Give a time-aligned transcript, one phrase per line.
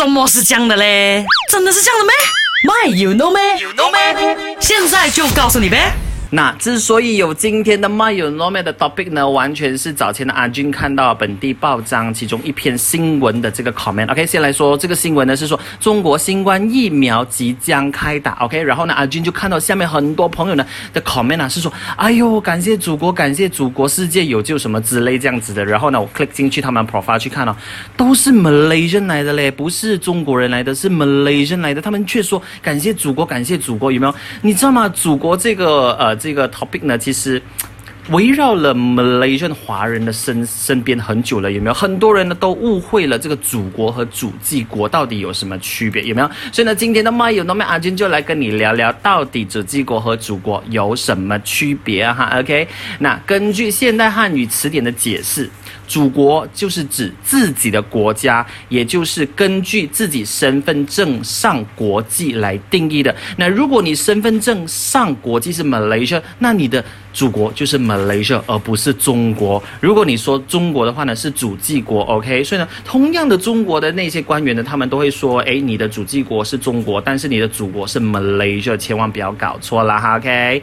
[0.00, 1.22] 什么是这样的嘞？
[1.52, 2.14] 真的是这样的咩
[2.64, 4.56] ？My you know 咩？You know 咩？
[4.58, 5.92] 现在就告诉你呗。
[6.32, 14.08] 那之所以有今天的 My u n o m a 的 topic 呢，完全是早前的阿军看到本地报章其中一篇新闻的这个 comment。
[14.12, 18.34] OK，先来说这个新闻呢是说中国新冠疫苗即将开打。
[18.34, 25.64] OK，然后呢阿军就看到下面很多朋友呢的 comment 啊是说，哎呦感谢祖国，感谢祖国，世界有救什么之类这样子的。
[25.64, 27.56] 然后呢我 click 进去他们 profile 去看哦，
[27.96, 31.82] 都是 Malaysian 来的嘞，不是中国人来的，是 Malaysian 来的。
[31.82, 34.14] 他们却说感谢祖国，感谢祖国，有没有？
[34.42, 34.88] 你知道吗？
[34.90, 36.19] 祖国这个呃。
[36.20, 37.42] 这个 topic 呢，其实
[38.10, 41.74] 围绕了 Malaysian 华人的身身边很久了，有没有？
[41.74, 46.30] 很多人呢都误会了这个祖国和祖籍国到底有什么区别，有没有？
[46.52, 55.48] 所以呢，今天的 My 有 No 阿军就来跟你聊聊，到底祖籍国和祖国有什么区别啊哈？OK，那根据现代汉语词典的解释。
[55.90, 63.12] 祖国就是指自己的国家，也就是根据自己身份证上国际来定义的。
[63.36, 69.60] 那如果你身份证上国际是 Malaysia，那你的祖国就是 Malaysia，而不是中国。
[69.80, 72.44] 如果你说中国的话呢，是祖籍国，OK？
[72.44, 80.62] 所以呢，同样的中国的那些官员呢，他们都会说，哎，你的祖籍国是中国，但是你的祖国是 Malaysia，千万不要搞错了哈，OK？